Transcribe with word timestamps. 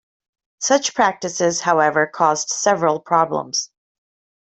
Such 0.57 0.95
practices, 0.95 1.59
however, 1.61 2.07
caused 2.07 2.49
several 2.49 2.99
problems. 3.01 3.69